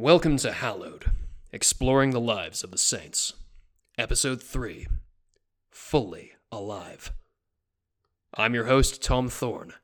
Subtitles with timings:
[0.00, 1.10] Welcome to Hallowed,
[1.52, 3.34] exploring the lives of the saints.
[3.98, 4.86] Episode 3
[5.70, 7.12] Fully Alive.
[8.32, 9.74] I'm your host, Tom Thorne,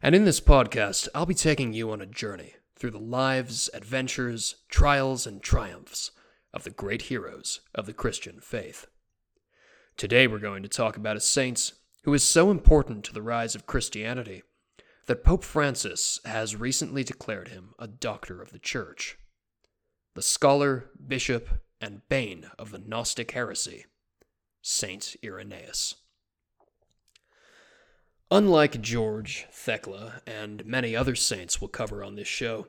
[0.00, 4.54] and in this podcast, I'll be taking you on a journey through the lives, adventures,
[4.68, 6.12] trials, and triumphs
[6.54, 8.86] of the great heroes of the Christian faith.
[9.96, 11.72] Today, we're going to talk about a saint
[12.04, 14.44] who is so important to the rise of Christianity
[15.06, 19.18] that Pope Francis has recently declared him a doctor of the Church
[20.16, 21.46] the scholar, bishop,
[21.78, 23.84] and bane of the Gnostic heresy,
[24.62, 25.96] Saint Irenaeus.
[28.30, 32.66] Unlike George, Thecla, and many other saints we'll cover on this show,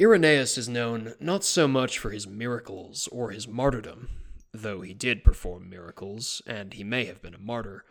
[0.00, 4.08] Irenaeus is known not so much for his miracles or his martyrdom,
[4.54, 7.84] though he did perform miracles, and he may have been a martyr,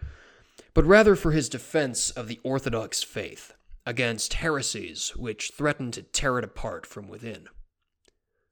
[0.73, 3.53] but rather for his defense of the Orthodox faith
[3.85, 7.49] against heresies which threatened to tear it apart from within.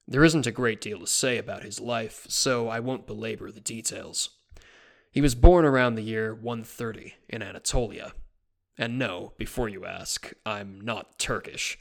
[0.09, 3.59] There isn't a great deal to say about his life, so I won't belabor the
[3.59, 4.29] details.
[5.11, 8.13] He was born around the year 130 in Anatolia.
[8.77, 11.77] And no, before you ask, I'm not Turkish.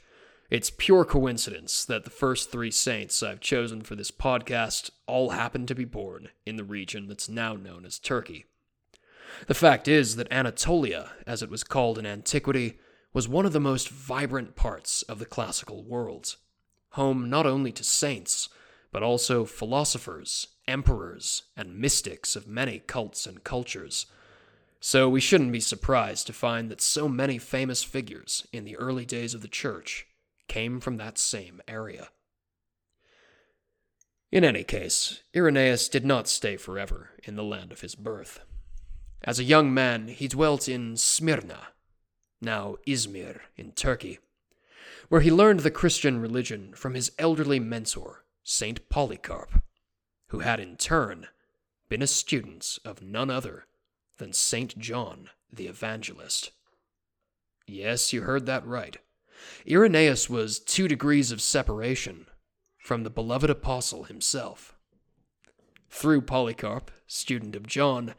[0.49, 5.65] It's pure coincidence that the first three saints I've chosen for this podcast all happen
[5.65, 8.45] to be born in the region that's now known as Turkey.
[9.47, 12.79] The fact is that Anatolia, as it was called in antiquity,
[13.13, 16.35] was one of the most vibrant parts of the classical world
[16.97, 18.49] home not only to saints,
[18.91, 24.07] but also philosophers, emperors, and mystics of many cults and cultures.
[24.79, 29.05] So we shouldn't be surprised to find that so many famous figures in the early
[29.05, 30.07] days of the church
[30.47, 32.09] came from that same area.
[34.31, 38.39] In any case, Irenaeus did not stay forever in the land of his birth.
[39.23, 41.69] As a young man, he dwelt in Smyrna,
[42.41, 44.19] now Izmir in Turkey,
[45.09, 48.89] where he learned the Christian religion from his elderly mentor, St.
[48.89, 49.61] Polycarp,
[50.27, 51.27] who had in turn
[51.89, 53.65] been a student of none other
[54.17, 54.77] than St.
[54.77, 56.51] John the Evangelist.
[57.65, 58.97] Yes, you heard that right.
[59.69, 62.27] Irenaeus was two degrees of separation
[62.77, 64.75] from the beloved apostle himself.
[65.89, 68.13] Through Polycarp, student of John,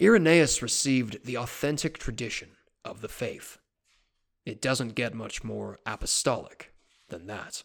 [0.00, 2.50] Irenaeus received the authentic tradition
[2.84, 3.58] of the faith.
[4.44, 6.72] It doesn't get much more apostolic
[7.08, 7.62] than that.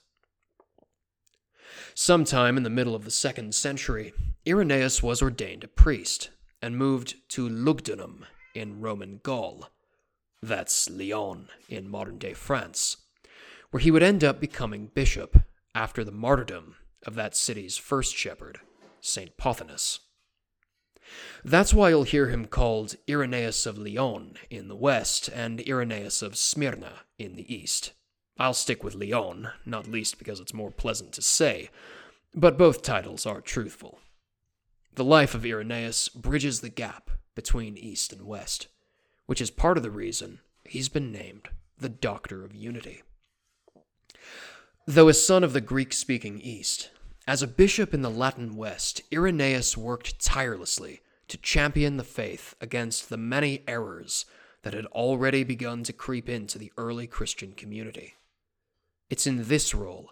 [1.94, 4.14] Sometime in the middle of the second century,
[4.48, 6.30] Irenaeus was ordained a priest
[6.62, 8.26] and moved to Lugdunum
[8.56, 9.70] in Roman Gaul.
[10.42, 12.98] That's Lyon in modern day France,
[13.72, 15.42] where he would end up becoming bishop
[15.76, 16.76] after the martyrdom
[17.06, 18.60] of that city's first shepherd,
[19.02, 19.38] St.
[19.38, 20.00] Pothinus.
[21.44, 26.36] That's why you'll hear him called Irenaeus of Lyon in the west and Irenaeus of
[26.36, 27.94] Smyrna in the east.
[28.38, 31.70] I'll stick with Lyon, not least because it's more pleasant to say,
[32.34, 34.00] but both titles are truthful.
[34.96, 38.68] The life of Irenaeus bridges the gap between east and west,
[39.26, 43.04] which is part of the reason he's been named the Doctor of Unity.
[44.86, 46.90] Though a son of the Greek speaking East,
[47.30, 53.08] as a bishop in the Latin West, Irenaeus worked tirelessly to champion the faith against
[53.08, 54.26] the many errors
[54.64, 58.16] that had already begun to creep into the early Christian community.
[59.12, 60.10] It's in this role,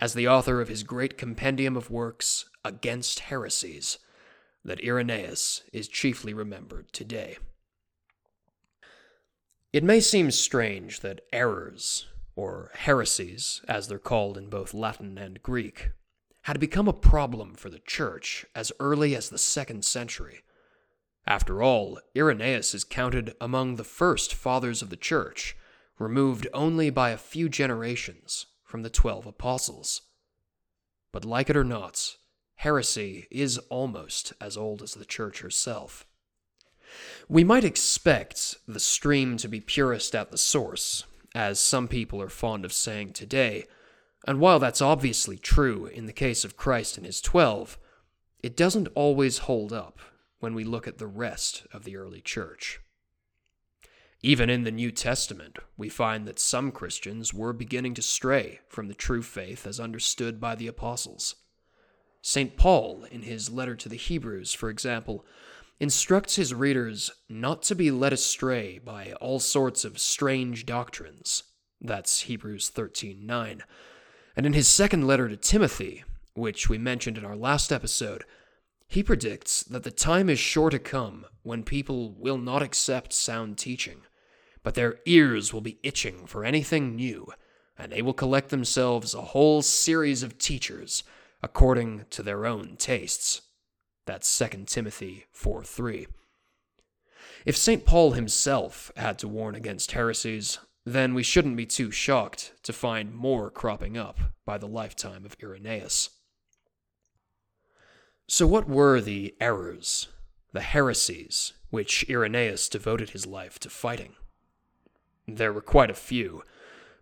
[0.00, 3.98] as the author of his great compendium of works against heresies,
[4.64, 7.38] that Irenaeus is chiefly remembered today.
[9.72, 12.06] It may seem strange that errors,
[12.36, 15.90] or heresies, as they're called in both Latin and Greek,
[16.42, 20.40] had become a problem for the church as early as the second century.
[21.26, 25.56] After all, Irenaeus is counted among the first fathers of the church,
[25.98, 30.02] removed only by a few generations from the twelve apostles.
[31.12, 32.16] But like it or not,
[32.56, 36.06] heresy is almost as old as the church herself.
[37.28, 41.04] We might expect the stream to be purest at the source,
[41.34, 43.66] as some people are fond of saying today,
[44.26, 47.78] and while that's obviously true in the case of Christ and his twelve,
[48.42, 49.98] it doesn't always hold up
[50.40, 52.80] when we look at the rest of the early church.
[54.22, 58.86] Even in the New Testament, we find that some Christians were beginning to stray from
[58.86, 61.36] the true faith as understood by the apostles.
[62.20, 62.56] St.
[62.56, 65.24] Paul, in his letter to the Hebrews, for example,
[65.80, 71.42] instructs his readers not to be led astray by all sorts of strange doctrines
[71.80, 73.64] That's Hebrews 13:9.
[74.36, 78.24] And in his second letter to Timothy, which we mentioned in our last episode,
[78.88, 83.58] he predicts that the time is sure to come when people will not accept sound
[83.58, 84.02] teaching,
[84.62, 87.26] but their ears will be itching for anything new,
[87.78, 91.04] and they will collect themselves a whole series of teachers
[91.42, 93.42] according to their own tastes.
[94.06, 96.06] That's 2 Timothy 4 3.
[97.44, 97.84] If St.
[97.84, 103.14] Paul himself had to warn against heresies, then we shouldn't be too shocked to find
[103.14, 106.10] more cropping up by the lifetime of Irenaeus.
[108.26, 110.08] So, what were the errors,
[110.52, 114.14] the heresies, which Irenaeus devoted his life to fighting?
[115.26, 116.42] There were quite a few,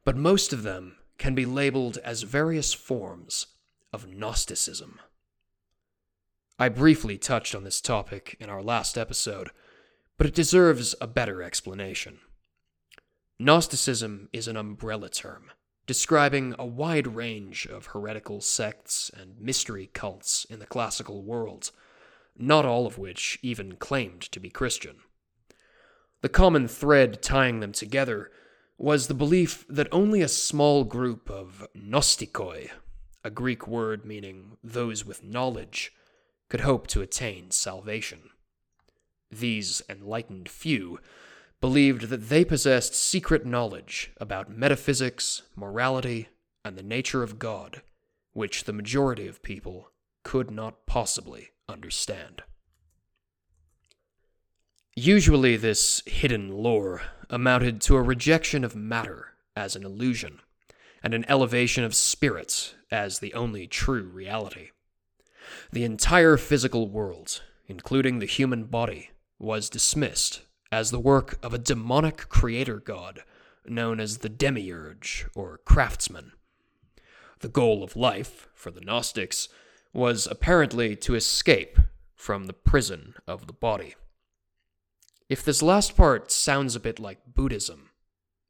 [0.05, 3.47] but most of them can be labeled as various forms
[3.93, 5.00] of Gnosticism.
[6.59, 9.50] I briefly touched on this topic in our last episode,
[10.19, 12.21] but it deserves a better explanation.
[13.41, 15.51] Gnosticism is an umbrella term
[15.87, 21.71] describing a wide range of heretical sects and mystery cults in the classical world,
[22.37, 24.97] not all of which even claimed to be Christian.
[26.21, 28.31] The common thread tying them together
[28.77, 32.69] was the belief that only a small group of gnostikoi,
[33.25, 35.95] a Greek word meaning those with knowledge,
[36.51, 38.21] could hope to attain salvation.
[39.31, 40.99] These enlightened few
[41.61, 46.29] believed that they possessed secret knowledge about metaphysics, morality,
[46.65, 47.83] and the nature of God,
[48.33, 49.91] which the majority of people
[50.23, 52.43] could not possibly understand.
[54.97, 60.41] Usually, this hidden lore amounted to a rejection of matter as an illusion,
[61.03, 64.71] and an elevation of spirits as the only true reality.
[65.73, 70.43] The entire physical world, including the human body, was dismissed
[70.73, 73.23] as the work of a demonic creator god
[73.67, 76.33] known as the Demiurge or Craftsman.
[77.41, 79.49] The goal of life, for the Gnostics,
[79.93, 81.79] was apparently to escape
[82.15, 83.95] from the prison of the body.
[85.29, 87.91] If this last part sounds a bit like Buddhism,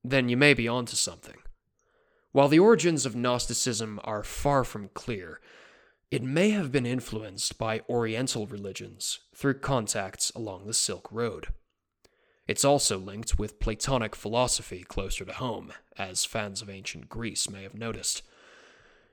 [0.03, 1.37] then you may be onto something.
[2.33, 5.41] While the origins of Gnosticism are far from clear,
[6.11, 11.49] it may have been influenced by Oriental religions through contacts along the Silk Road.
[12.51, 17.63] It's also linked with Platonic philosophy closer to home, as fans of ancient Greece may
[17.63, 18.25] have noticed.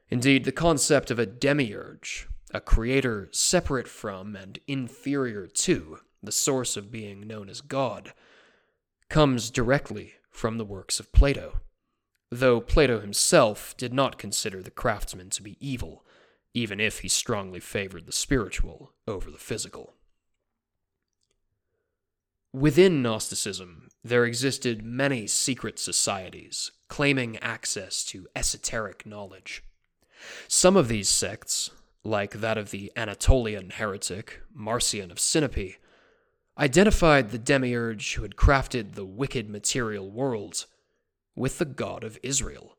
[0.10, 6.76] Indeed, the concept of a demiurge, a creator separate from and inferior to the source
[6.76, 8.12] of being known as God,
[9.08, 11.60] comes directly from the works of Plato,
[12.32, 16.04] though Plato himself did not consider the craftsman to be evil
[16.56, 19.94] even if he strongly favored the spiritual over the physical.
[22.58, 29.64] Within Gnosticism, there existed many secret societies claiming access to esoteric knowledge.
[30.48, 31.70] Some of these sects,
[32.04, 35.76] like that of the Anatolian heretic Marcion of Sinope,
[36.58, 40.66] identified the demiurge who had crafted the wicked material world
[41.36, 42.76] with the God of Israel,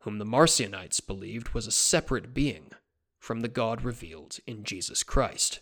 [0.00, 2.72] whom the Marcionites believed was a separate being
[3.20, 5.60] from the God revealed in Jesus Christ.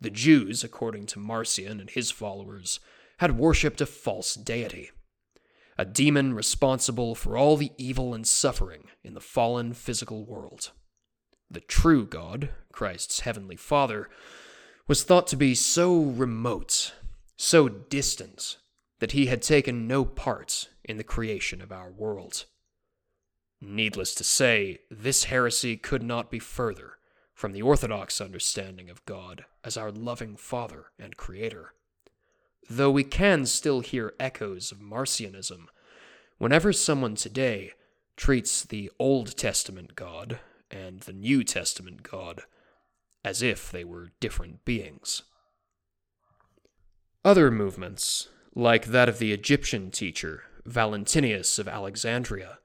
[0.00, 2.80] The Jews, according to Marcion and his followers,
[3.18, 4.90] had worshipped a false deity,
[5.78, 10.72] a demon responsible for all the evil and suffering in the fallen physical world.
[11.50, 14.08] The true God, Christ's heavenly Father,
[14.86, 16.92] was thought to be so remote,
[17.36, 18.58] so distant,
[18.98, 22.44] that he had taken no part in the creation of our world.
[23.60, 26.93] Needless to say, this heresy could not be further
[27.34, 31.74] from the orthodox understanding of God as our loving Father and Creator.
[32.70, 35.66] Though we can still hear echoes of Marcionism
[36.38, 37.72] whenever someone today
[38.16, 40.38] treats the Old Testament God
[40.70, 42.44] and the New Testament God
[43.24, 45.22] as if they were different beings.
[47.24, 52.58] Other movements, like that of the Egyptian teacher Valentinus of Alexandria,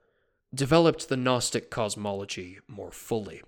[0.54, 3.42] developed the Gnostic cosmology more fully.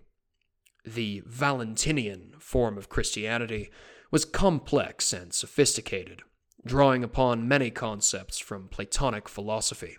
[0.85, 3.71] The Valentinian form of Christianity
[4.11, 6.23] was complex and sophisticated,
[6.67, 9.97] drawing upon many concepts from Platonic philosophy.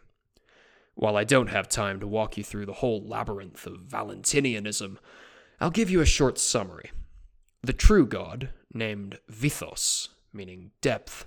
[0.95, 4.97] While I don't have time to walk you through the whole labyrinth of Valentinianism,
[5.59, 6.91] I'll give you a short summary.
[7.61, 11.25] The true god, named Vithos, meaning depth,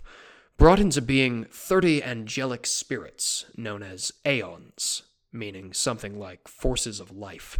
[0.58, 7.58] brought into being 30 angelic spirits known as aeons, meaning something like forces of life.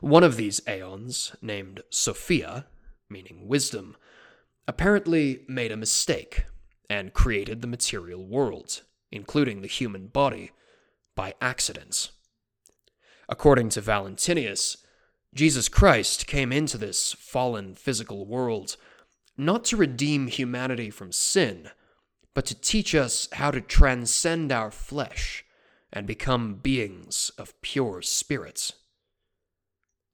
[0.00, 2.66] One of these aeons, named Sophia,
[3.08, 3.96] meaning wisdom,
[4.66, 6.44] apparently made a mistake
[6.88, 10.50] and created the material world, including the human body,
[11.14, 12.10] by accident.
[13.28, 14.76] According to Valentinus,
[15.34, 18.76] Jesus Christ came into this fallen physical world
[19.36, 21.70] not to redeem humanity from sin,
[22.34, 25.44] but to teach us how to transcend our flesh
[25.92, 28.74] and become beings of pure spirits.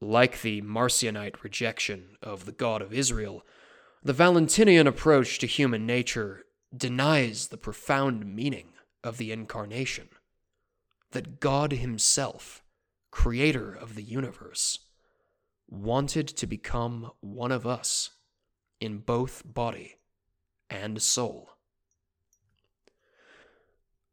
[0.01, 3.45] Like the Marcionite rejection of the God of Israel,
[4.03, 6.45] the Valentinian approach to human nature
[6.77, 8.69] denies the profound meaning
[9.03, 10.09] of the Incarnation
[11.11, 12.63] that God Himself,
[13.11, 14.79] creator of the universe,
[15.69, 18.11] wanted to become one of us
[18.81, 19.97] in both body
[20.71, 21.51] and soul.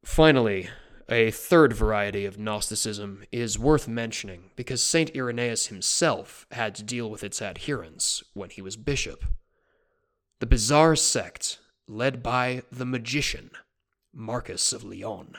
[0.04, 0.70] Finally,
[1.08, 5.16] a third variety of Gnosticism is worth mentioning because St.
[5.16, 9.24] Irenaeus himself had to deal with its adherents when he was bishop.
[10.40, 13.52] The bizarre sect led by the magician,
[14.12, 15.36] Marcus of Lyon.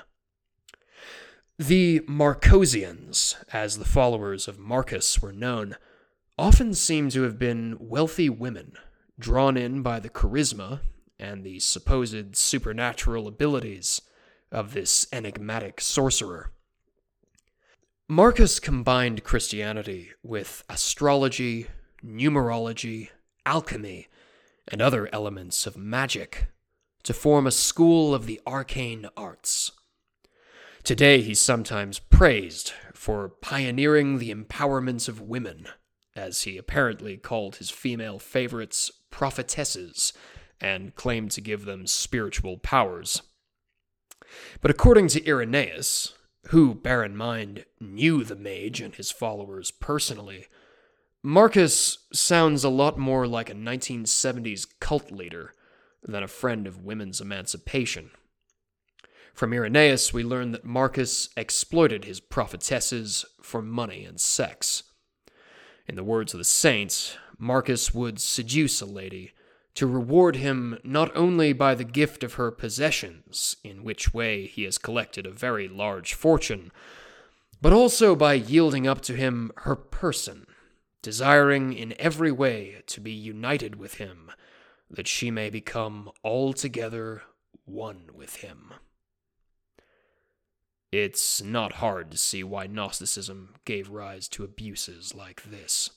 [1.58, 5.76] The Marcosians, as the followers of Marcus were known,
[6.38, 8.74] often seem to have been wealthy women
[9.18, 10.80] drawn in by the charisma
[11.18, 14.02] and the supposed supernatural abilities
[14.56, 16.50] of this enigmatic sorcerer.
[18.08, 21.66] Marcus combined Christianity with astrology,
[22.02, 23.10] numerology,
[23.44, 24.08] alchemy,
[24.66, 26.46] and other elements of magic
[27.02, 29.72] to form a school of the arcane arts.
[30.82, 35.66] Today, he's sometimes praised for pioneering the empowerment of women,
[36.14, 40.14] as he apparently called his female favorites prophetesses
[40.60, 43.20] and claimed to give them spiritual powers.
[44.60, 46.14] But according to Irenaeus,
[46.48, 50.46] who, bear in mind, knew the mage and his followers personally,
[51.22, 55.52] Marcus sounds a lot more like a 1970s cult leader
[56.02, 58.10] than a friend of women's emancipation.
[59.34, 64.84] From Irenaeus, we learn that Marcus exploited his prophetesses for money and sex.
[65.86, 69.32] In the words of the saints, Marcus would seduce a lady
[69.76, 74.64] to reward him not only by the gift of her possessions, in which way he
[74.64, 76.72] has collected a very large fortune,
[77.60, 80.46] but also by yielding up to him her person,
[81.02, 84.30] desiring in every way to be united with him,
[84.90, 87.22] that she may become altogether
[87.66, 88.72] one with him.
[90.90, 95.90] It's not hard to see why Gnosticism gave rise to abuses like this.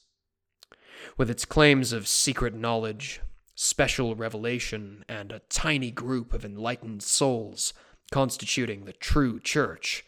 [1.15, 3.21] With its claims of secret knowledge,
[3.61, 7.73] special revelation, and a tiny group of enlightened souls
[8.09, 10.05] constituting the true church,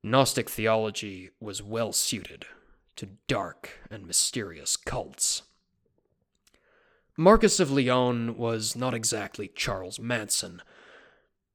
[0.00, 2.46] Gnostic theology was well suited
[2.94, 5.42] to dark and mysterious cults.
[7.16, 10.62] Marcus of Lyon was not exactly Charles Manson,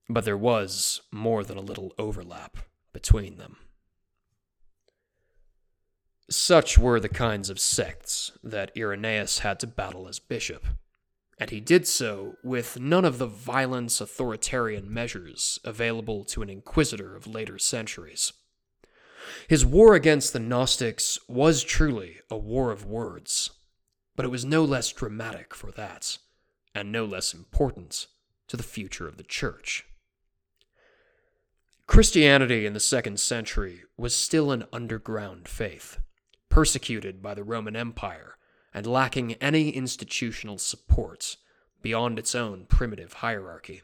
[0.10, 2.58] but there was more than a little overlap
[2.92, 3.56] between them.
[6.30, 10.66] Such were the kinds of sects that Irenaeus had to battle as bishop
[11.40, 17.16] and he did so with none of the violence authoritarian measures available to an inquisitor
[17.16, 18.34] of later centuries.
[19.48, 23.52] His war against the Gnostics was truly a war of words,
[24.16, 26.18] but it was no less dramatic for that,
[26.74, 28.08] and no less important
[28.48, 29.86] to the future of the Church.
[31.86, 36.00] Christianity in the second century was still an underground faith,
[36.50, 38.37] persecuted by the Roman Empire
[38.74, 41.38] and lacking any institutional support
[41.82, 43.82] beyond its own primitive hierarchy.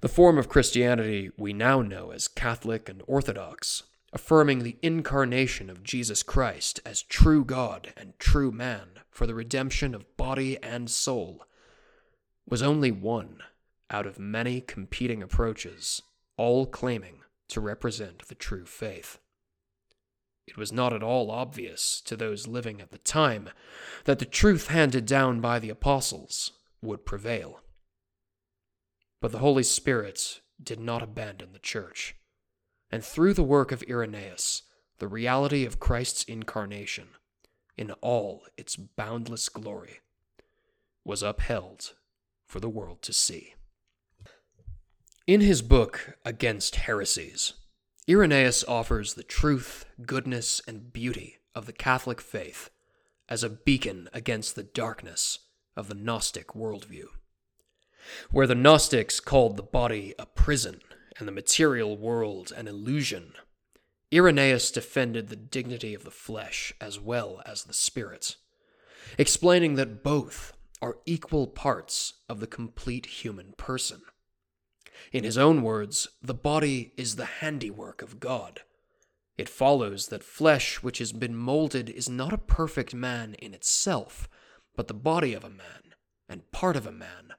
[0.00, 5.82] The form of Christianity we now know as Catholic and Orthodox, affirming the incarnation of
[5.82, 11.46] Jesus Christ as true God and true man for the redemption of body and soul,
[12.48, 13.38] was only one
[13.90, 16.02] out of many competing approaches,
[16.36, 19.18] all claiming to represent the true faith.
[20.46, 23.50] It was not at all obvious to those living at the time
[24.04, 27.60] that the truth handed down by the apostles would prevail.
[29.20, 32.14] But the Holy Spirit did not abandon the church,
[32.90, 34.62] and through the work of Irenaeus,
[34.98, 37.08] the reality of Christ's incarnation,
[37.76, 40.00] in all its boundless glory,
[41.04, 41.94] was upheld
[42.46, 43.54] for the world to see.
[45.26, 47.54] In his book Against Heresies,
[48.08, 52.68] Irenaeus offers the truth, goodness, and beauty of the Catholic faith
[53.30, 55.38] as a beacon against the darkness
[55.74, 57.06] of the Gnostic worldview.
[58.30, 60.82] Where the Gnostics called the body a prison
[61.18, 63.32] and the material world an illusion,
[64.12, 68.36] Irenaeus defended the dignity of the flesh as well as the spirit,
[69.16, 74.02] explaining that both are equal parts of the complete human person.
[75.12, 78.60] In his own words, the body is the handiwork of God.
[79.36, 84.28] It follows that flesh which has been molded is not a perfect man in itself,
[84.76, 85.94] but the body of a man,
[86.28, 87.32] and part of a man,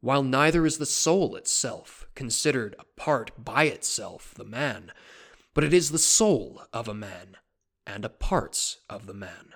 [0.00, 4.92] while neither is the soul itself considered a part by itself, the man,
[5.54, 7.36] but it is the soul of a man,
[7.86, 9.54] and a parts of the man.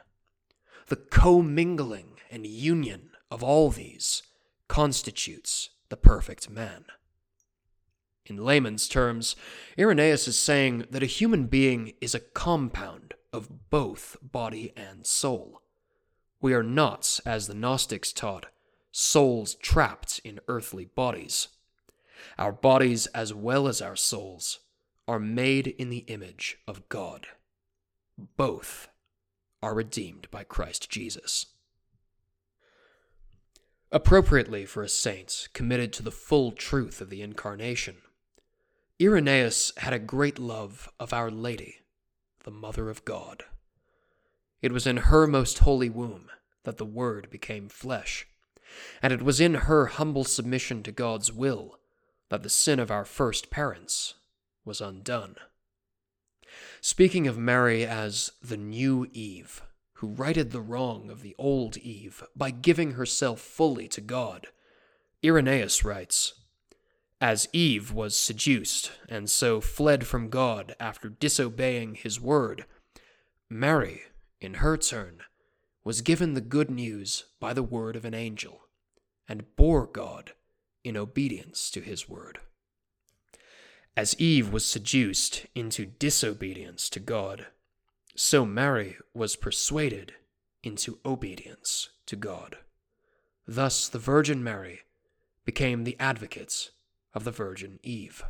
[0.86, 4.22] The commingling and union of all these
[4.68, 6.84] constitutes the perfect man.
[8.26, 9.36] In layman's terms,
[9.78, 15.60] Irenaeus is saying that a human being is a compound of both body and soul.
[16.40, 18.46] We are not, as the Gnostics taught,
[18.90, 21.48] souls trapped in earthly bodies.
[22.38, 24.60] Our bodies, as well as our souls,
[25.06, 27.26] are made in the image of God.
[28.16, 28.88] Both
[29.62, 31.46] are redeemed by Christ Jesus.
[33.92, 37.96] Appropriately for a saint committed to the full truth of the Incarnation,
[39.04, 41.80] Irenaeus had a great love of Our Lady,
[42.44, 43.44] the Mother of God.
[44.62, 46.30] It was in her most holy womb
[46.62, 48.26] that the Word became flesh,
[49.02, 51.78] and it was in her humble submission to God's will
[52.30, 54.14] that the sin of our first parents
[54.64, 55.36] was undone.
[56.80, 59.60] Speaking of Mary as the new Eve,
[59.96, 64.46] who righted the wrong of the old Eve by giving herself fully to God,
[65.22, 66.32] Irenaeus writes,
[67.20, 72.66] as Eve was seduced, and so fled from God after disobeying his word,
[73.48, 74.02] Mary,
[74.40, 75.20] in her turn,
[75.84, 78.62] was given the good news by the word of an angel,
[79.28, 80.32] and bore God
[80.82, 82.38] in obedience to his word.
[83.96, 87.46] As Eve was seduced into disobedience to God,
[88.16, 90.14] so Mary was persuaded
[90.62, 92.58] into obedience to God.
[93.46, 94.80] Thus the Virgin Mary
[95.44, 96.70] became the advocate
[97.14, 98.24] of the Virgin Eve.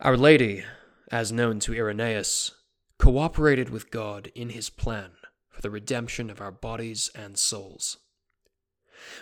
[0.00, 0.64] Our Lady,
[1.10, 2.52] as known to Irenaeus,
[2.98, 5.12] cooperated with God in his plan
[5.50, 7.98] for the redemption of our bodies and souls.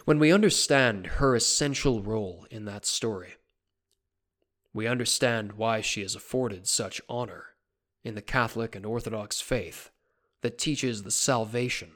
[0.04, 3.34] When we understand her essential role in that story,
[4.72, 7.54] we understand why she is afforded such honor
[8.04, 9.90] in the Catholic and Orthodox faith
[10.42, 11.92] that teaches the salvation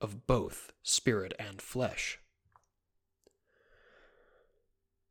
[0.00, 2.18] of both spirit and flesh.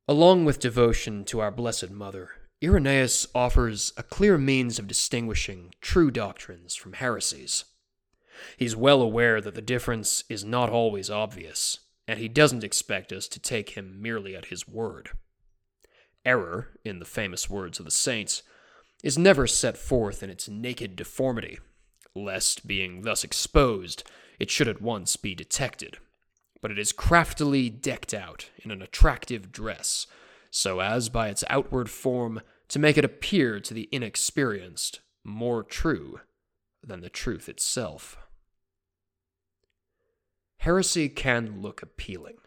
[0.06, 6.12] Along with devotion to our Blessed Mother, Irenaeus offers a clear means of distinguishing true
[6.12, 7.64] doctrines from heresies.
[8.58, 13.30] He's well aware that the difference is not always obvious, and he doesn't expect us
[13.30, 15.12] to take him merely at his word.
[16.26, 18.44] Error, in the famous words of the saints,
[19.06, 21.60] is never set forth in its naked deformity,
[22.14, 24.04] lest, being thus exposed,
[24.38, 25.98] it should at once be detected
[26.64, 30.08] but it is craftily decked out in an attractive dress,
[30.50, 36.22] so as by its outward form to make it appear to the inexperienced more true
[36.82, 38.16] than the truth itself.
[40.60, 42.38] Heresy can look appealing.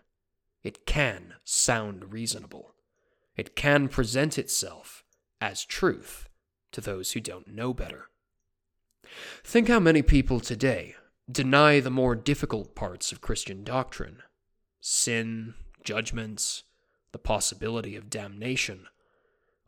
[0.62, 2.72] It can sound reasonable.
[3.36, 5.04] It can present itself
[5.42, 6.30] as truth
[6.72, 8.06] to those who don't know better.
[9.44, 10.94] Think how many people today
[11.30, 14.22] deny the more difficult parts of Christian doctrine
[14.80, 16.62] sin, judgments,
[17.10, 18.86] the possibility of damnation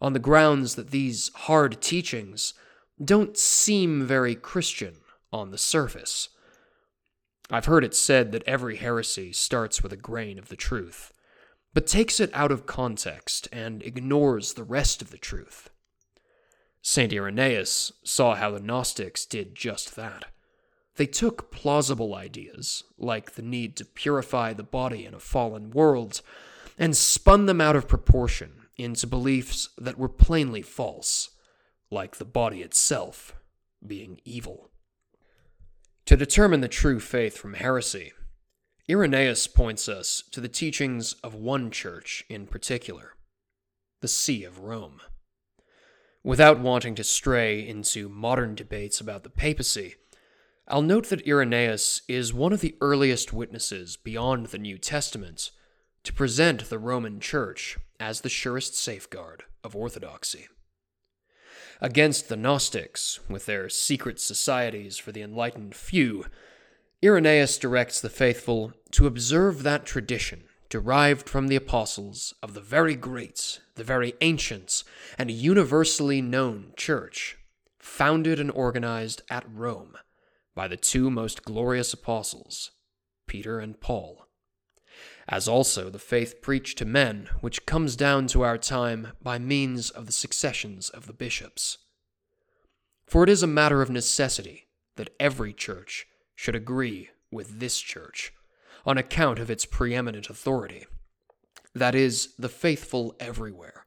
[0.01, 2.55] on the grounds that these hard teachings
[3.03, 4.97] don't seem very Christian
[5.33, 6.29] on the surface.
[7.51, 11.12] I've heard it said that every heresy starts with a grain of the truth,
[11.75, 15.71] but takes it out of context and ignores the rest of the truth.
[16.83, 17.12] St.
[17.12, 20.27] Irenaeus saw how the Gnostics did just that.
[20.99, 26.23] They took plausible ideas, like the need to purify the body in a fallen world,
[26.77, 31.31] and spun them out of proportion into beliefs that were plainly false,
[31.89, 33.37] like the body itself
[33.87, 34.71] being evil.
[36.07, 38.13] To determine the true faith from heresy,
[38.91, 43.15] Irenaeus points us to the teachings of one church in particular,
[44.01, 45.01] the See of Rome.
[46.25, 49.95] Without wanting to stray into modern debates about the papacy,
[50.71, 55.51] I'll note that Irenaeus is one of the earliest witnesses beyond the New Testament
[56.05, 60.47] to present the Roman Church as the surest safeguard of orthodoxy.
[61.81, 66.27] Against the Gnostics, with their secret societies for the enlightened few,
[67.03, 72.95] Irenaeus directs the faithful to observe that tradition derived from the apostles of the very
[72.95, 74.85] great, the very ancient,
[75.17, 77.39] and universally known church,
[77.79, 79.97] founded and organized at Rome
[80.59, 82.73] by the two most glorious apostles,
[83.29, 84.27] Peter and Paul.
[85.29, 89.88] as also the faith preached to men which comes down to our time by means
[89.88, 91.79] of the successions of the bishops.
[93.07, 94.66] For it is a matter of necessity
[94.97, 98.33] that every church should agree with this church,
[98.85, 100.87] on account of its preeminent authority,
[101.73, 103.87] that is, the faithful everywhere,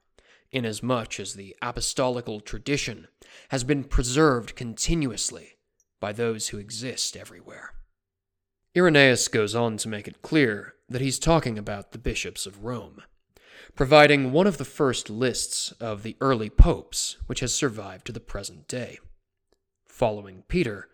[0.53, 3.09] inasmuch as the apostolical tradition
[3.49, 5.57] has been preserved continuously
[6.01, 7.71] by those who exist everywhere.
[8.75, 13.01] Irenaeus goes on to make it clear that he's talking about the bishops of Rome,
[13.75, 18.19] providing one of the first lists of the early popes which has survived to the
[18.19, 18.99] present day.
[19.85, 20.89] Following Peter,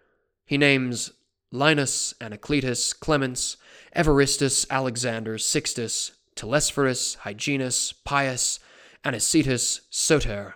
[0.46, 1.12] he names
[1.52, 3.58] Linus, Anacletus, Clemens,
[3.96, 8.60] Evaristus, Alexander, Sixtus, Telesphorus, Hyginus, Pius,
[9.04, 10.56] Anicetus, Soter,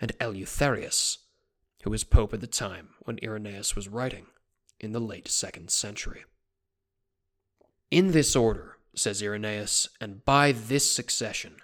[0.00, 1.18] and Eleutherius,
[1.82, 4.26] who was pope at the time when Irenaeus was writing,
[4.80, 6.24] in the late second century.
[7.90, 11.56] In this order, says Irenaeus, and by this succession,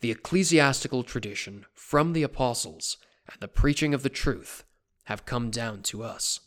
[0.00, 2.96] the ecclesiastical tradition from the apostles
[3.30, 4.64] and the preaching of the truth
[5.04, 6.40] have come down to us.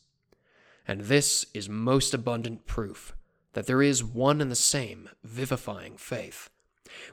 [0.87, 3.15] And this is most abundant proof
[3.53, 6.49] that there is one and the same vivifying faith,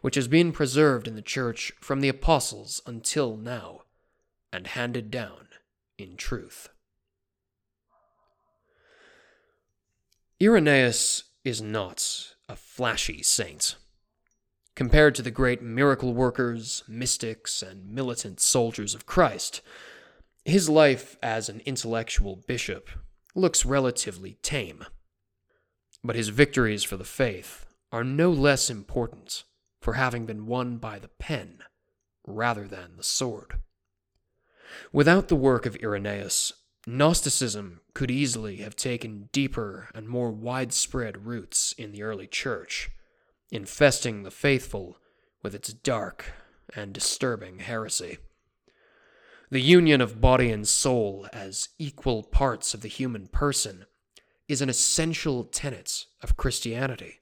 [0.01, 3.83] which has been preserved in the church from the apostles until now,
[4.53, 5.50] and handed down
[6.03, 6.69] in truth.
[10.43, 13.77] Irenaeus is not a flashy saint.
[14.75, 19.61] Compared to the great miracle workers, mystics, and militant soldiers of Christ,
[20.45, 22.89] his life as an intellectual bishop
[23.35, 24.87] looks relatively tame.
[26.03, 29.45] But his victories for the faith are no less important
[29.81, 31.59] for having been won by the pen
[32.27, 33.61] rather than the sword.
[34.93, 36.53] Without the work of Irenaeus,
[36.87, 42.91] Gnosticism could easily have taken deeper and more widespread roots in the early church,
[43.51, 44.97] infesting the faithful
[45.43, 46.33] with its dark
[46.75, 48.19] and disturbing heresy.
[49.51, 53.85] The union of body and soul as equal parts of the human person
[54.49, 57.21] is an essential tenet of Christianity.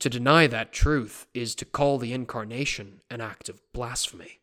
[0.00, 4.39] To deny that truth is to call the incarnation an act of blasphemy.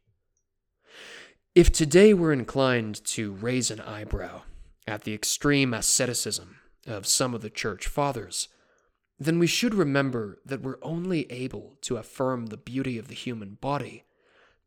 [1.57, 4.43] If today we're inclined to raise an eyebrow
[4.85, 8.47] at the extreme asceticism of some of the church fathers,
[9.17, 13.55] then we should remember that we're only able to affirm the beauty of the human
[13.55, 14.03] body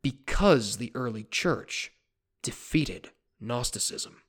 [0.03, 1.93] because the early church
[2.43, 4.23] defeated Gnosticism.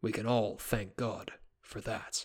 [0.00, 2.24] We can all thank God for that.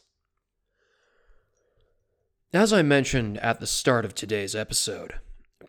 [2.54, 5.16] As I mentioned at the start of today's episode,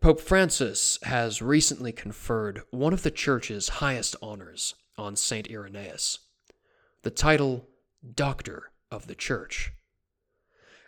[0.04, 5.50] Pope Francis has recently conferred one of the Church's highest honors on St.
[5.50, 6.18] Irenaeus
[7.00, 7.66] the title
[8.14, 9.72] Doctor of the Church.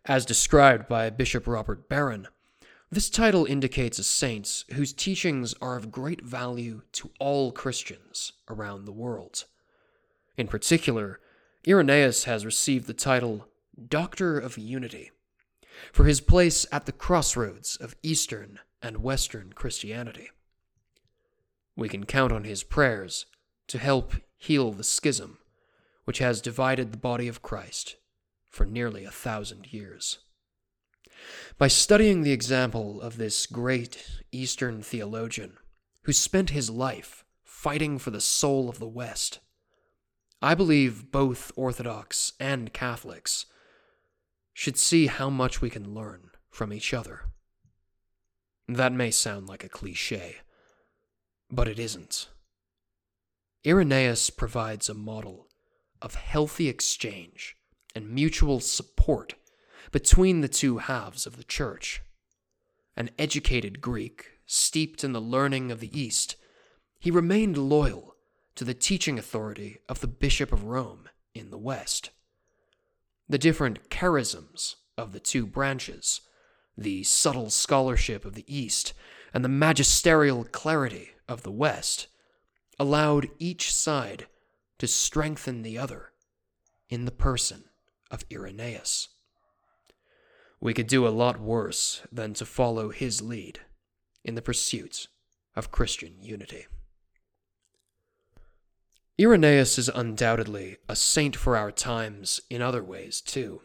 [0.04, 2.28] As described by Bishop Robert Barron,
[2.90, 8.84] this title indicates a saint whose teachings are of great value to all Christians around
[8.84, 9.44] the world.
[10.36, 11.20] In particular,
[11.66, 13.48] Irenaeus has received the title
[13.88, 15.10] Doctor of Unity
[15.92, 20.30] for his place at the crossroads of Eastern and Western Christianity.
[21.76, 23.26] We can count on his prayers
[23.68, 25.38] to help heal the schism
[26.04, 27.96] which has divided the body of Christ
[28.48, 30.18] for nearly a thousand years.
[31.58, 35.54] By studying the example of this great Eastern theologian
[36.02, 39.40] who spent his life fighting for the soul of the West,
[40.40, 43.46] I believe both Orthodox and Catholics
[44.56, 47.24] should see how much we can learn from each other.
[48.66, 50.36] That may sound like a cliche,
[51.50, 52.30] but it isn't.
[53.66, 55.48] Irenaeus provides a model
[56.00, 57.54] of healthy exchange
[57.94, 59.34] and mutual support
[59.92, 62.00] between the two halves of the church.
[62.96, 66.36] An educated Greek, steeped in the learning of the East,
[66.98, 68.14] he remained loyal
[68.54, 72.08] to the teaching authority of the Bishop of Rome in the West.
[73.28, 76.20] The different charisms of the two branches
[76.78, 78.92] the subtle scholarship of the East
[79.32, 82.06] and the magisterial clarity of the West
[82.78, 84.26] allowed each side
[84.78, 86.12] to strengthen the other
[86.88, 87.64] in the person
[88.10, 89.08] of Irenaeus.
[90.60, 93.60] We could do a lot worse than to follow his lead
[94.24, 95.08] in the pursuit
[95.54, 96.66] of Christian unity.
[99.18, 103.62] Irenaeus is undoubtedly a saint for our times in other ways, too.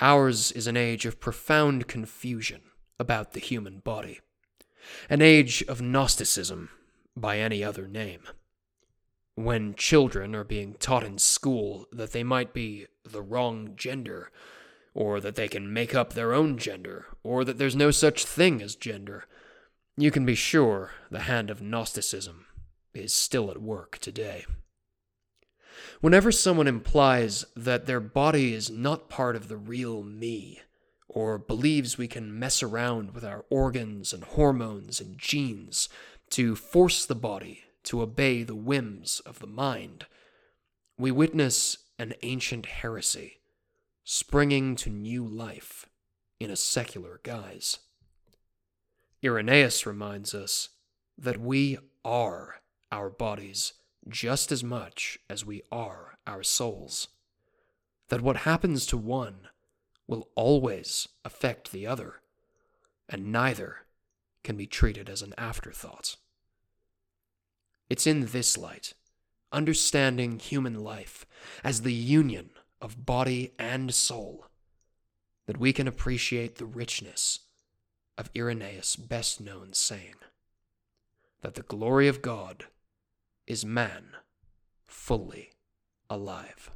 [0.00, 2.60] Ours is an age of profound confusion
[3.00, 4.20] about the human body,
[5.10, 6.70] an age of Gnosticism
[7.16, 8.20] by any other name.
[9.34, 14.30] When children are being taught in school that they might be the wrong gender,
[14.94, 18.62] or that they can make up their own gender, or that there's no such thing
[18.62, 19.24] as gender,
[19.96, 22.46] you can be sure the hand of Gnosticism
[22.98, 24.44] is still at work today.
[26.00, 30.60] Whenever someone implies that their body is not part of the real me,
[31.08, 35.88] or believes we can mess around with our organs and hormones and genes
[36.30, 40.06] to force the body to obey the whims of the mind,
[40.98, 43.38] we witness an ancient heresy
[44.04, 45.86] springing to new life
[46.40, 47.78] in a secular guise.
[49.22, 50.70] Irenaeus reminds us
[51.18, 52.57] that we are
[52.90, 53.74] our bodies
[54.08, 57.08] just as much as we are our souls.
[58.08, 59.48] That what happens to one
[60.06, 62.20] will always affect the other,
[63.08, 63.86] and neither
[64.42, 66.16] can be treated as an afterthought.
[67.90, 68.94] It's in this light,
[69.52, 71.26] understanding human life
[71.62, 74.46] as the union of body and soul,
[75.46, 77.40] that we can appreciate the richness
[78.16, 80.16] of Irenaeus' best known saying
[81.42, 82.66] that the glory of God
[83.48, 84.10] is man
[84.86, 85.50] fully
[86.10, 86.70] alive.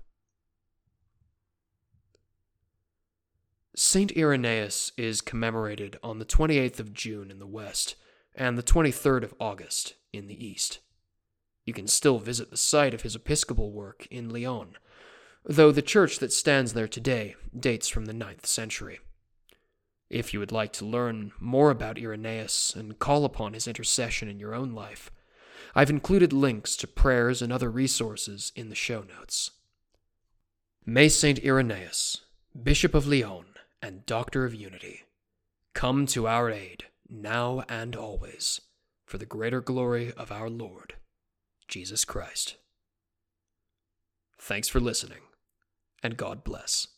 [3.77, 7.95] Saint Irenaeus is commemorated on the 28th of June in the West
[8.35, 10.81] and the 23rd of August in the East.
[11.67, 14.77] You can still visit the site of his episcopal work in Lyon,
[15.45, 18.99] though the church that stands there today dates from the ninth century.
[20.09, 24.39] If you would like to learn more about Irenaeus and call upon his intercession in
[24.39, 25.11] your own life,
[25.75, 29.53] I've included links to prayers and other resources in the show notes.
[30.85, 31.43] May St.
[31.45, 32.23] Irenaeus,
[32.61, 33.47] Bishop of Lyon
[33.81, 35.05] and Doctor of Unity,
[35.75, 38.61] come to our aid now and always
[39.07, 40.95] for the greater glory of our Lord,
[41.69, 42.57] Jesus Christ.
[44.39, 45.21] Thanks for listening,
[46.03, 46.89] and God bless.